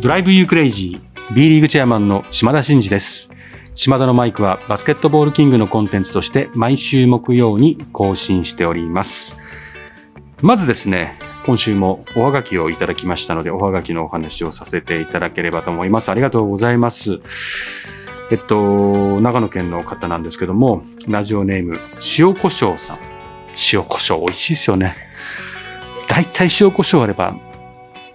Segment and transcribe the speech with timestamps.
[0.00, 3.30] ドライブユークレイジー B リーグチェアマンの島田真二です。
[3.74, 9.36] 島田のマイクはバスケットボールキングのコンテンツとして毎週木曜に更新しております。
[10.40, 16.10] まずですね、今週もおはがきをいただきましたので、おはがきのお話をさせていただければと思います。
[16.10, 17.20] ありがとうございます。
[18.30, 21.78] えっと、長野県の方なんですけども、ラジオネーム、
[22.18, 22.98] 塩胡椒さん。
[23.70, 24.96] 塩胡椒美味しいですよね。
[26.08, 27.36] 大体塩胡椒あれば、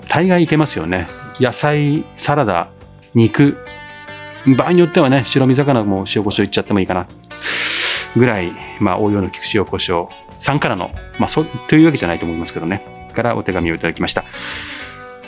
[0.10, 1.24] 大概いけますよね。
[1.40, 2.70] 野菜、サラダ、
[3.14, 3.58] 肉、
[4.58, 7.08] 場合によってはね、白身魚も塩胡椒いっちゃってもいいかな。
[8.16, 10.08] ぐらい、まあ、応用の利く塩胡椒
[10.40, 13.10] さんからの、まあ、そ、というわけじゃないと思いますけどね。
[13.14, 14.24] からお手紙をいただきました。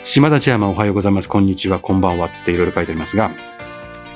[0.04, 1.28] 島田チェアマンおはようございます。
[1.28, 3.32] こんにちは、こんばんはっていろいろ書いてありますが、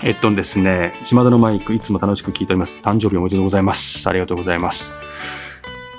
[0.02, 2.80] えっとですね、島田のマイク、いつも楽しく聞いております。
[2.82, 4.09] 誕生日おめでとうございます。
[4.09, 4.95] ありがとうございます。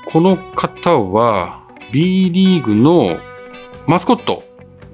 [0.06, 3.18] この方は、B リーグの
[3.88, 4.44] マスコット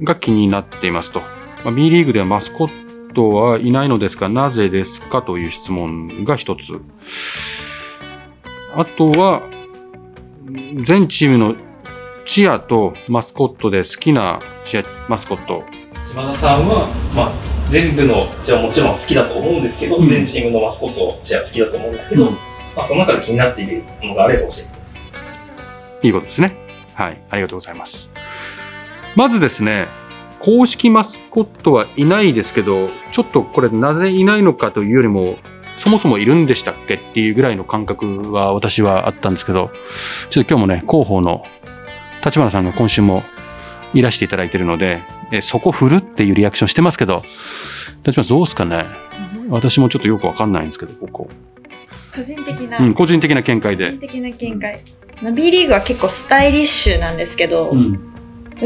[0.01, 1.21] が気になっていますと。
[1.63, 6.79] まあ、B リーグではマスコットはいないのですが、なぜですかという質問が一つ。
[8.75, 9.43] あとは、
[10.83, 11.55] 全チームの
[12.25, 15.63] チアとマスコットで好きなチア、マスコット。
[16.09, 17.31] 島田さんは、まあ、
[17.69, 22.33] 全部のチアもちろん好きだと思うんですけど、うん全チームのマスコットチア好きだと思うんですけど、うん
[22.75, 24.99] まあ、その中で気になっているものがあれば教えてくださ
[26.01, 26.07] い。
[26.07, 26.55] いいことですね。
[26.93, 27.21] はい。
[27.29, 28.09] ありがとうございます。
[29.19, 29.89] まずですね、
[30.39, 35.35] 公式マスコットはいないですけど、ちょっとこれなぜいないのかというよりも、
[35.75, 39.71] そもそもいるんでしたっけっていうぐらいの感覚は私はあったんですけど、
[40.29, 41.43] ちょっと今日もね、広報の
[42.23, 43.23] 立花さんが今週も
[43.93, 45.01] いらしていただいているので、
[45.33, 47.21] えそこ振るっていうリアクションしてますけど、
[48.05, 48.85] 立花さんどうですかね？
[49.49, 51.29] 私もちょっとよくわかんないんですけど、ここ。
[52.15, 53.99] 個人的な、うん、個人的な見解で個人。
[53.99, 54.81] 的な見解、
[55.21, 58.08] まあ B リーグは結構スタイリッシュなんですけど、うん。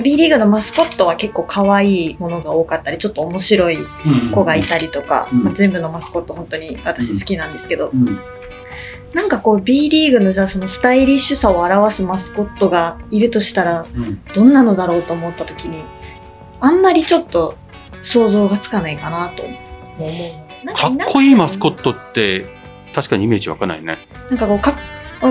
[0.02, 3.78] B リーグのマスコットは結構可愛いものが多かったりちょっと面白い
[4.34, 8.20] 子がいたりとか、うんまあ、全部のマスコット本当に私好きなんですけど、うん。
[9.14, 14.24] なんかこう B リーグのじゃあそのスタイリッシュさを表すマスコットがいるとしたらうん。
[14.34, 15.84] どんなのだろうと思った時に
[16.60, 17.56] あんまりちょっと
[18.02, 22.46] 想像がつかないかなとも思うかっこいいマスコットって
[22.94, 23.98] 確かにイメージ湧かないね。
[24.30, 24.76] なんかこうかっ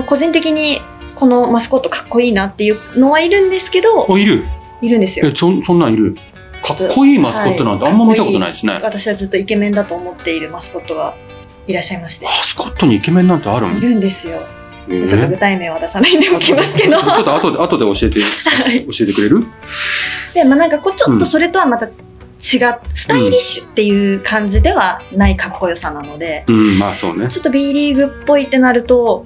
[0.01, 0.81] 個人的に
[1.23, 4.43] このマスコットかっこいいなっていうのはいるんですけどおいる？
[4.81, 5.25] いるんですよ。
[5.29, 6.17] えそんそんなんいる？
[6.61, 8.73] かっこいいマスコットなんてあんま見たことないですね。
[8.83, 11.15] 私はずっとイケメンだと思っているマスコットが
[11.65, 12.25] いらっしゃいまして。
[12.25, 14.41] マスコットにイケメンなんてあるんいるんですよ。
[14.89, 15.07] えー？
[15.07, 16.99] ちょっと具体名は出さないでおきますけど。
[16.99, 18.85] ちょっと後で後で教えて、 はい。
[18.87, 19.45] 教えてくれる？
[20.33, 21.93] でまあなんかこうちょっとそれとはまた違う
[22.41, 27.29] スタイリッシュっていう感じではないかっこよさなので、うん、まあそうね。
[27.29, 29.25] ちょっと B リーグっぽいってなると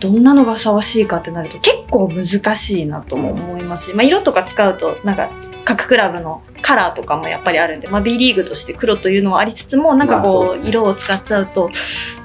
[0.00, 5.30] どんなのがふさわしいかってなると結構難しいなとも思いますし、まあ、色とか使うとなんか
[5.64, 11.70] 各クラブのカラーとかもやっぱりあるんで、まあ、B リーグとして黒というのはありつつもなんかこう色を使っちゃうと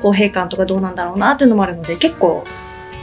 [0.02, 2.46] 公平感とかどうなんだろうなっていうのもあるので結構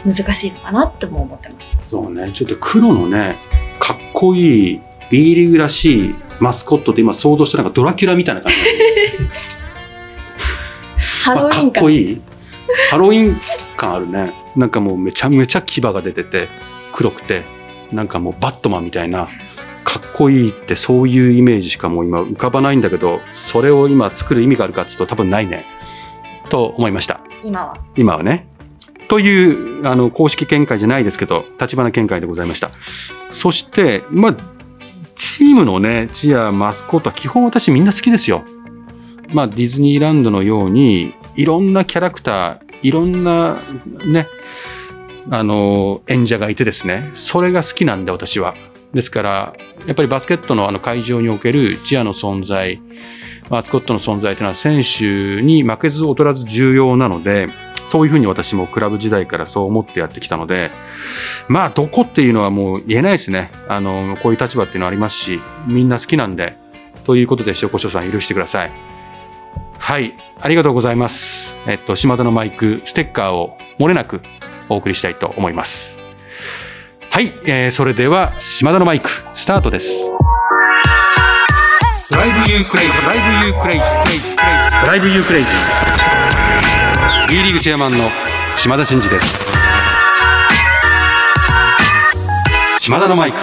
[0.05, 1.91] 難しいのかなっても思ってます。
[1.91, 2.33] そうね。
[2.33, 3.37] ちょっと黒のね、
[3.79, 8.59] かっこいい B リーグらしいマスコットって今想像したなんかドラキュラみたいな感じ。
[11.23, 12.23] ハロウィンまあかっ感こいい
[12.91, 13.39] ハロウィン
[13.77, 14.35] 感あるね。
[14.57, 16.49] なんかもうめちゃめちゃ牙が出てて
[16.93, 17.45] 黒くて
[17.93, 19.29] なんかもうバットマンみたいな
[19.85, 25.65] かっこいいってそういうイメージしかもう今浮かばないんだけどそれを今作る意味があるかっつうと多分ないね。
[26.49, 27.21] と思いました。
[27.45, 27.77] 今は。
[27.97, 28.47] 今はね。
[29.09, 32.71] というあの公式見解じゃないですけど立花見解でございました。
[33.31, 34.37] そしてまあ
[35.17, 38.45] チームのねチアマスコットは基本私みんな好きですよ。
[39.33, 43.63] まあディズニーランドのようにいろんなキャラクターいろんな
[44.05, 44.27] ね
[45.31, 48.55] あの演者がいてですねそれが好きなんで私は。
[48.93, 49.53] ですから
[49.87, 52.83] やっぱりバスケットのあの会場におけるチアの存在
[53.49, 57.49] マスコットの存在というのは選手に負けず劣らず重要なので
[57.87, 60.71] そういうふうに私もクラブ時代からそう思ってやってきたので
[61.49, 63.51] まあどこっていうのはもう言えないですね。
[63.69, 66.57] あのこういう立場っていうのはありますしみんな好きなんで
[67.05, 68.90] ということで塩コショウさん許してください。
[69.81, 71.57] はいありがとうございます。
[71.67, 74.21] えっと島田のマイクステッカーを漏れなく
[74.69, 75.99] お送りしたいと思います。
[77.11, 80.07] はい、えーそれでは島田のマイクスタートです。
[82.11, 88.11] Drive you crazy drive you crazy drive you crazy B リーグチェアマンの
[88.57, 89.39] 島田真二です。
[92.81, 93.39] 島田のマイク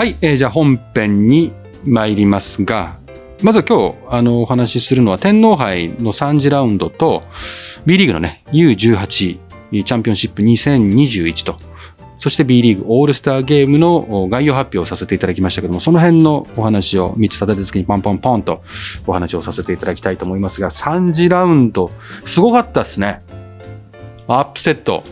[0.00, 1.52] はい、えーじゃあ本編に
[1.84, 2.98] 参りますが
[3.42, 7.22] まずは今日あのお話しするのは天皇杯の3次ラウンドと
[7.84, 11.58] B リーグのね U18 チャンピオンシップ2021と
[12.16, 18.62] そして B リーグオールスターゲームの概要発表をさせていただきましたけども、その辺のお話を3つ立てて次にポンポンポンと
[19.06, 21.90] お話をさせていただきたいと思いますが、3次ラウンド、
[22.26, 23.22] すごかったですね。
[24.28, 25.02] アップセット。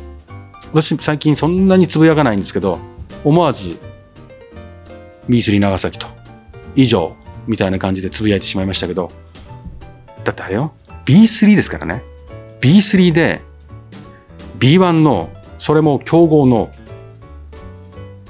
[0.75, 2.79] 私最近そんなにつぶやかないんですけど、
[3.25, 3.79] 思わず
[5.29, 6.07] B3 長崎と
[6.75, 7.15] 以上
[7.47, 9.11] みたいな感じでつぶやいてしまいましたけど、
[10.25, 10.73] だってあれよ、
[11.05, 12.03] B3 ですからね。
[12.61, 13.41] B3 で
[14.59, 16.71] B1 の、それも強豪の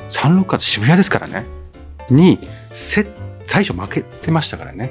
[0.09, 1.47] サンロッカーズ渋谷ですからね。
[2.11, 2.39] に、
[2.73, 3.07] せ
[3.47, 4.91] 最初負けてましたからね。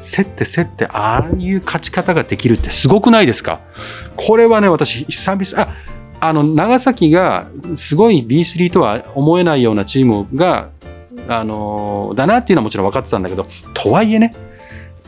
[0.00, 3.60] 競って競って、ああいう勝ち方ができるってすごくないですか？
[4.16, 5.74] これはね、私、久々、あ、
[6.20, 10.70] あの、長崎がすごい B3 とは思えないようなチームが、
[11.28, 14.34] あの、だなっていうのはもちろん分かってたんだけど、とはいえね、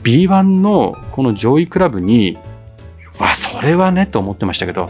[0.03, 2.39] B1 のこの上位クラブに、
[3.19, 4.89] わ、それはね、と思ってましたけど、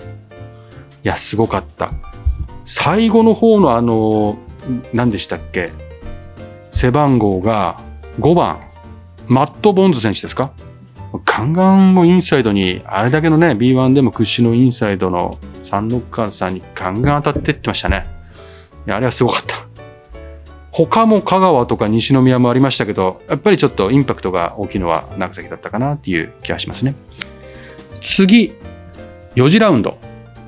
[1.04, 1.92] いや、すごかった。
[2.64, 4.36] 最後の方のあの、
[4.92, 5.72] 何でしたっけ
[6.70, 7.80] 背番号が
[8.20, 8.60] 5番、
[9.26, 10.52] マット・ボンズ選手ですか？
[11.24, 18.06] ガンガンもインサイドに、あれだけのね、B1 でも屈指のインサイドのサンロッカーさんにガンガン当たってってましたね。
[18.86, 19.59] いや、あれはすごかった。
[20.86, 26.94] 他も香川とか西宮もありましたけど、やっぱりちょっとインパクトが大きいのは長崎だったかなっていう気がしますね。
[28.02, 28.52] 次、
[29.34, 29.98] 4次ラウンド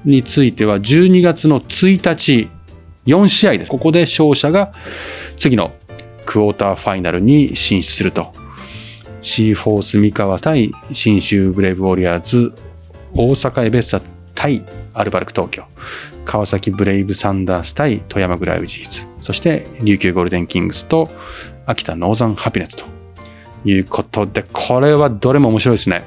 [0.04, 2.48] については12月の1日、
[3.06, 3.70] 4試合です。
[3.70, 4.72] ここで勝者が
[5.38, 5.72] 次の
[6.24, 8.32] クォーターファイナルに進出すると。
[9.20, 12.52] シーフォース三河対信州ブレイブウォリアーズ、
[13.14, 14.00] 大阪エベッサ
[14.34, 14.64] 対
[14.94, 15.64] アルバルク東京、
[16.24, 21.10] 川崎ブレイブサンダース対富山グラウジーズ、そして琉球ゴールデンキングスと
[21.66, 26.02] 秋田ノーザンハピネットということで、これはどれも面白いですね。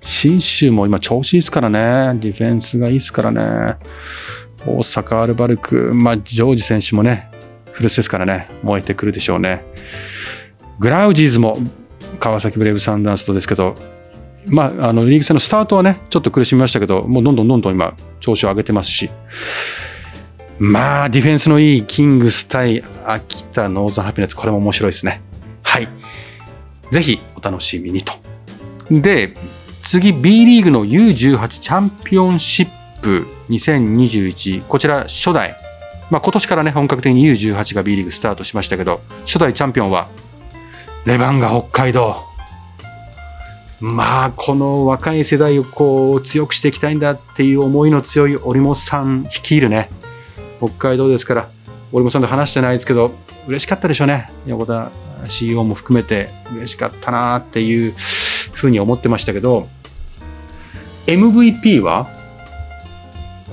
[0.00, 2.18] 信州も今調子いいですからね。
[2.20, 3.76] ディフェンスがいいですからね。
[4.66, 7.30] 大阪アルバルク、まあ、ジョージ選手もね、
[7.72, 9.64] 古巣ですからね、燃えてくるでしょうね。
[10.78, 11.58] グラウジーズも
[12.20, 13.74] 川崎ブレイブサンダースとですけど、
[14.48, 19.10] まあ、あのリーグ戦のスタートはね、ちょっと苦しみましたけど、もうどんどんどんどん今、調子を上げてますし、
[20.58, 25.22] まあ、ディフェンスのいいキングス対秋田ノーザンハピネッツ、これも面白いですね。
[25.62, 25.88] はい。
[26.90, 28.14] ぜひお楽しみにと。
[28.90, 29.34] で、
[29.82, 32.68] 次 B リーグの U18 チャンピオンシッ
[33.00, 35.56] プ2021こちら初代、
[36.10, 40.10] まあ、今年からね本格的に U18 が B リーグスタートしましたけど初代チャンピオンは
[41.06, 42.27] レバンガ北海道
[43.80, 49.90] まあこの若い世代をこう強くしていきたいんだっていう思いの強い織本さん率いるね。
[50.58, 51.48] 北海道ですから
[51.92, 53.12] 織本さんと話してないですけど
[53.46, 54.30] 嬉しかったでしょうね。
[54.46, 54.90] 横田
[55.24, 57.94] CEO も含めて嬉しかったなっていう
[58.52, 59.68] ふうに思ってましたけど
[61.06, 62.08] MVP は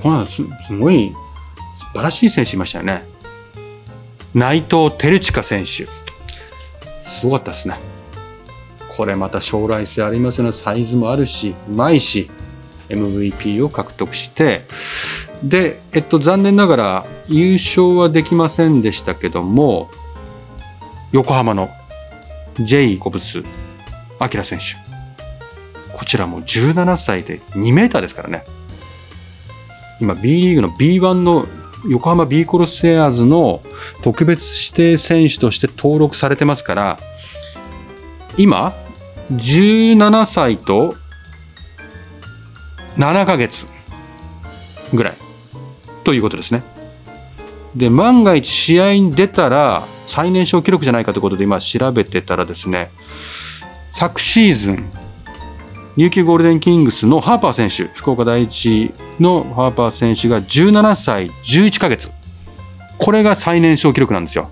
[0.02, 1.12] このすすごい
[1.74, 3.04] 素晴らしい選手いましたよね。
[4.34, 5.88] 内藤輝親選手。
[7.02, 7.95] すごかったですね。
[8.96, 12.30] これまた将来性ありますよねサイズもあるしうまいし
[12.88, 14.64] MVP を獲得して
[15.42, 19.90] で、えっと、残念ながら優勝はできませんでしたけども
[21.12, 21.68] 横浜の
[22.60, 23.42] J コブス
[24.20, 24.86] 明選手
[25.96, 28.44] こちらも17歳で2メーターですからね。
[29.98, 31.46] 今 B リーグの B1 の
[31.88, 33.62] 横浜 B コルセアーズの
[34.02, 36.98] 特別指定選手として登録されてますから、
[38.36, 38.74] 今、
[39.32, 40.94] 17歳と
[42.96, 43.66] 7ヶ月
[44.94, 45.14] ぐらい
[46.04, 46.62] ということですね。
[47.74, 52.90] で、万が一試合に出たら最年少記録じゃないかということで今調べてたらですね、
[53.92, 54.90] 昨シーズン
[55.96, 62.10] 琉球ゴールデンキングスのハーパー選手、福岡第一のハーパー選手が17歳11ヶ月。
[62.98, 64.50] これが最年少記録なんですよ。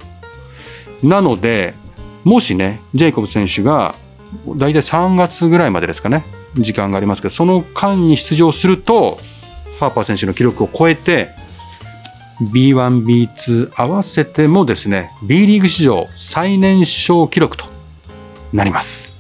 [1.03, 1.75] なので、
[2.25, 3.95] もしね、ジェイコブ選手が、
[4.57, 6.25] 大体3月ぐらいまでですかね、
[6.55, 9.19] 時間がありますけど、その間に出場すると、
[9.81, 11.31] ハーパー選手の記録を超えて、
[12.41, 17.67] B1、B2 合わせてもですね、B リーグ史上最年少記録と
[18.53, 19.13] なります。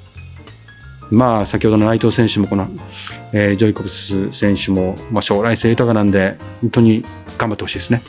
[1.10, 2.68] まあ、先ほどの内藤選手もこの、
[3.32, 7.04] えー、ジョイコブス選手も、まあ、将来性豊かなんで、本当に
[7.38, 8.02] 頑張ってほしいですね。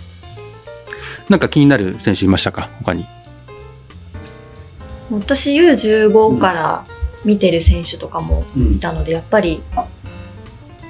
[1.29, 3.05] なんか気になる選手いましたか、他に。
[5.11, 6.85] 私 U15 から
[7.25, 9.87] 見てる選手とかもいたので、うん、やっぱり、あ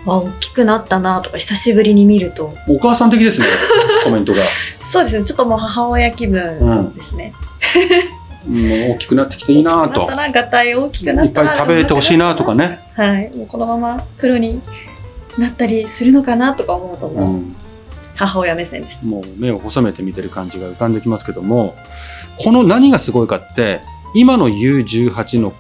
[0.06, 3.48] 大きくなったなとか久しぶりに見るとお母さん的ですね
[4.06, 4.40] コメントが
[4.80, 7.34] そうですねちょっともう母親気分ですね、
[8.10, 10.06] うんもう大きくなってきていいなと。
[10.12, 12.80] ながたい大きくなったいっぱい食べてほしいなとかね。
[12.94, 13.36] はい。
[13.36, 14.62] もうこのままプロに
[15.38, 17.56] なったりするのかなとか思うと、うん、
[18.14, 19.04] 母親目線です。
[19.04, 21.76] もう目を細めて見てる感じが浮かんできますけども
[22.38, 23.82] この何がすごいかって
[24.14, 25.52] 今の U18 の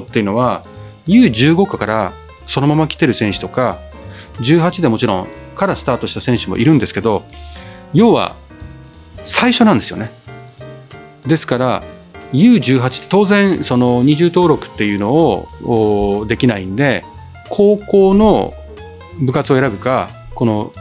[0.00, 0.64] 子っていうのは
[1.06, 2.12] U15 かから
[2.46, 3.78] そのまま来てる選手とか
[4.40, 7.24] 18でもちろんからスタートした選手もいるんですけど
[7.92, 8.36] 要は
[9.24, 10.12] 最初なんですよね。
[11.26, 11.82] ですから
[12.32, 17.04] U18 って当然その二重登録っていうのをできないんで
[17.48, 18.54] 高校の
[19.20, 20.72] 部活を選ぶかこの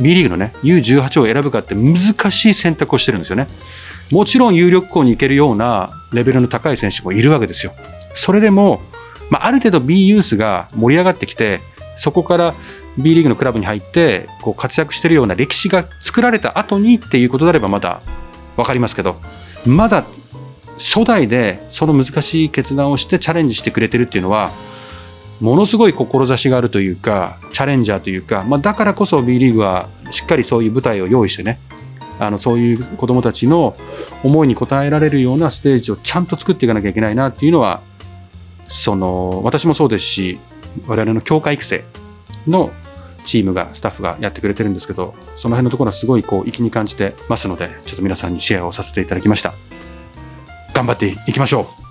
[0.00, 1.96] B リーグのね U18 を選ぶかって難
[2.30, 3.46] しい選択をしてるんですよね。
[4.10, 7.74] もちろん有力校に行けるようなレベルの高い選手もいるわけですよ。
[8.14, 8.80] それでも、
[9.30, 11.60] まあ、ある程度 B ユースが盛り上がってきて
[11.96, 12.54] そこから
[12.96, 18.02] B リーグのクラブに入ってこう活躍してるような歴史が作られた後にっていうことであればまだ
[18.56, 19.16] 分かりますけど
[19.66, 20.04] まだ
[20.78, 24.50] 初代でその難しい決断をしてチャレンジしてくれてるっていうのは
[25.40, 31.58] ものすごい志があるというかチャレンジャーというか、まあ、だからこそ B リーグはしっかりそういう舞台を用意してね
[32.18, 33.74] あのそういう子どもたちの
[34.22, 37.82] 思いに応えられるようなステージをちゃんと作っていかなきゃいけないなっていうのは
[38.66, 40.38] その私もそうですし
[40.86, 41.84] 我々の強化育成
[42.46, 42.70] の
[43.24, 49.54] チームがスタッフがやってくれてるんですけどその辺のところはすごいこう粋に感じてますのでちょっと皆さんにシェアをさせていただきました。
[50.74, 51.84] 頑張っていきましょう。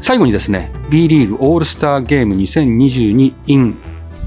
[0.00, 3.76] 最後にですね B リーグオールスターゲーム2022 in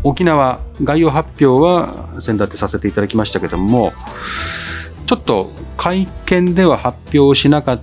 [0.03, 3.91] 沖縄概要発表は先立てさせていただきましたけども
[5.05, 7.81] ちょっと会見では発表しなかっ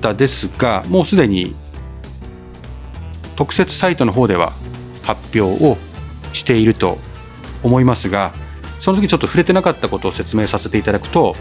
[0.00, 1.54] たですがもうすでに
[3.36, 4.52] 特設サイトの方では
[5.02, 5.76] 発表を
[6.32, 6.98] していると
[7.62, 8.32] 思いますが
[8.78, 11.34] その時ちょっと触れてなかったことを説明させていただくと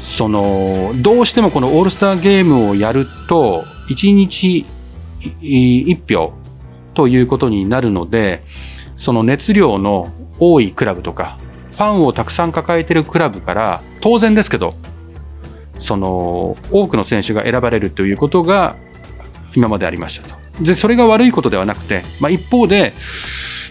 [0.00, 4.66] そのどうしてもこのオールスターゲームをやると1日
[5.20, 6.32] 1票
[6.94, 8.42] ということになるので
[8.96, 11.38] その熱量の多いクラブとか
[11.72, 14.74] ファンをたくさん抱えているクラブから当然ですけど
[15.78, 18.76] その多くの選手が選ばれるということが
[19.54, 20.45] 今までありましたと。
[20.60, 22.94] でそれが悪いことではなくて、まあ、一方で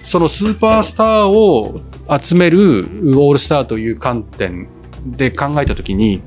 [0.04, 1.82] そのスーパースターを
[2.22, 2.86] 集める
[3.18, 4.68] オールスターという観点
[5.06, 6.22] で考えたときに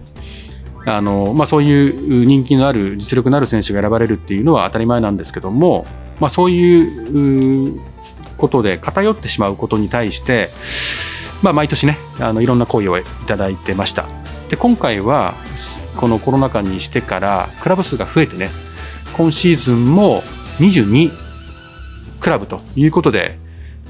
[0.85, 5.87] あの、まあ、そういう人気のある実力のある選手が選ばれるっていうのは当たり前なんですけども、
[6.19, 7.81] まあ、そういう
[8.37, 10.51] ことで偏ってしまうことに対して、
[11.43, 14.07] まあ、毎年ねあのいろんな声をいただいてました。
[14.49, 15.35] で今回は
[15.97, 18.51] このコロナ禍にしてからクラブ数が増えてね
[19.15, 20.23] 今シーズンも
[20.59, 21.13] 22
[22.21, 23.39] クラブということで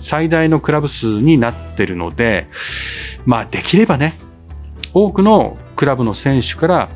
[0.00, 2.46] 最大のクラブ数になってるので
[3.24, 4.18] まあできればね
[4.94, 6.88] 多くのクラブの選手から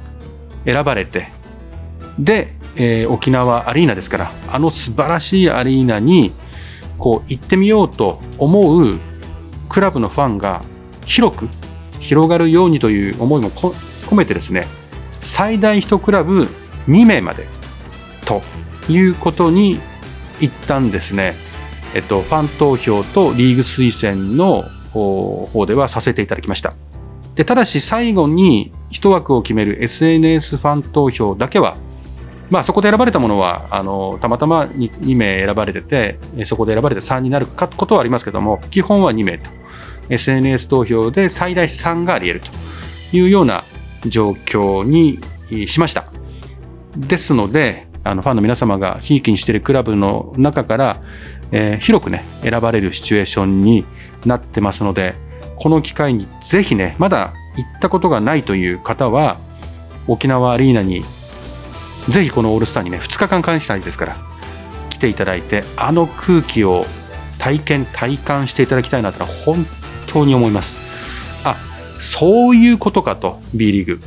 [0.64, 1.28] 選ばれて
[2.18, 6.32] で、えー、沖縄アリーナですからあの素晴らしいアリーナに
[6.98, 8.94] こう行ってみようと思う
[9.68, 10.62] クラブのファンが
[11.06, 11.48] 広く
[11.98, 14.66] 広がるようにという思いも込めてですね
[15.20, 16.44] 最大1クラブ
[16.88, 17.46] 2名まで
[18.24, 18.42] と
[18.88, 19.80] いうことに
[20.40, 21.34] 一旦ですね、
[21.94, 26.74] えっと、ファン投票とリーグ推薦の方ではさせていただきました。
[27.34, 31.78] でただし最後に1枠を決める SNS ファン投票だけは、
[32.50, 39.50] まあ、そこで選ばれたものはあのたまたま 2, 2名選ばれててそこで選ばれて3になるかことはありますけども基本は2名と。
[40.08, 42.50] SNS 投票で最大3があり得る
[43.10, 43.64] というような
[44.04, 45.18] 状況に
[45.68, 46.12] しました。
[46.96, 51.00] ですのであのファンの皆様がひいきにしているクラブの中から、
[51.52, 53.84] えー、広くね選ばれるシチュエーションに
[54.26, 55.14] なってますので
[55.56, 59.38] この機会にぜひねまだ行ったことがないという方は
[60.08, 61.02] 沖縄アリーナに
[62.08, 64.16] ぜひこのオールスターにね2日間開催ですから
[64.90, 66.84] 来ていただいてあの空気を
[67.38, 69.66] 体験体感していただきたいなと本
[70.06, 70.76] 当に思います。
[71.44, 71.56] あ
[72.00, 74.00] そういうことかと B リーグ。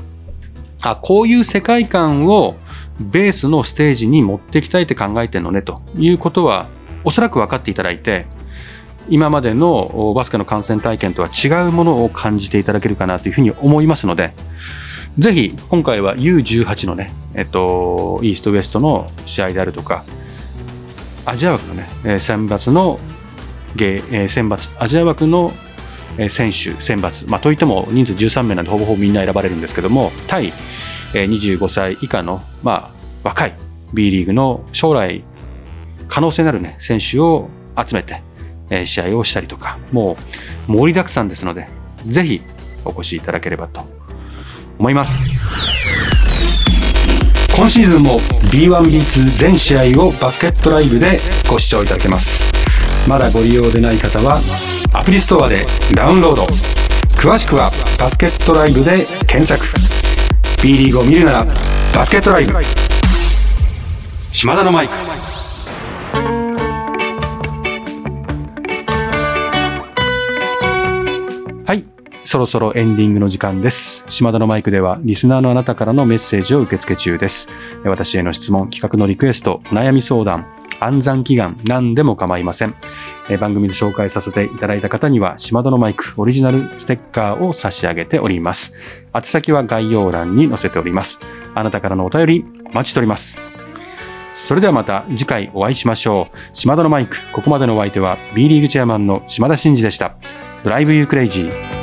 [0.82, 2.56] あこういう世界観を
[3.00, 6.68] ベースのステージに持っていきたいって考えてるのねということは
[7.04, 8.26] おそらく分かっていただいて
[9.10, 14.32] 今までのバスケの観戦体験とは違うものを感じていただけるかなというふうに思いますので
[15.18, 20.04] ぜひ今回は U18 のね、えっと、イーストウエストの試合であるとか
[21.26, 23.00] アジア枠のね選抜の
[23.78, 25.52] 選抜アジア枠の
[26.30, 30.54] 選手選抜、まあ、といっても人数13名なんでほぼほぼみんな選ばれるんですけども対
[31.14, 33.54] 25歳以下の、まあ、若い
[33.94, 35.24] B リーグの将来
[36.08, 38.22] 可能性のある、ね、選手を集めて、
[38.86, 40.18] 試合をしたりとかも
[40.70, 41.68] う盛りだくさんですので
[42.08, 42.42] ぜひ
[42.86, 43.82] お越しいただければと
[44.80, 45.32] 思います。
[47.58, 48.20] 今シーズンも
[48.52, 51.20] B1B2 全試合をバスケットライブで
[51.50, 52.52] ご視聴いただけます。
[53.08, 54.40] まだご利用でない方は
[54.96, 56.44] アプリストアでダウンロード。
[57.20, 59.66] 詳しくはバスケットライブで検索。
[60.64, 61.46] B リーグを見るなら
[61.94, 62.54] バスケットライブ。
[64.32, 64.94] 島田のマイク。
[71.66, 71.84] はい。
[72.24, 74.06] そろそろエンディングの時間です。
[74.08, 77.50] 島田のマイクでは、リスナーのあなたからのメッセージを受け付け中です。
[77.84, 80.48] 私への質問、企画のリクエスト、お悩み相談、
[80.80, 82.76] 暗算祈願、何でも構いません。
[83.30, 88.74] え番組で紹介させていただいた方には、島田のマイクオリジナルステッカーを差し上げております。
[89.14, 91.20] 宛先は概要欄に載せております。
[91.54, 93.38] あなたからのお便り、お待ちしております。
[94.34, 96.38] それではまた次回お会いしましょう。
[96.54, 100.18] 島田のマイク、ここまでのお相手は B リーグチェアマンの島田真二でした。
[100.64, 101.75] ドライブユークレイジー。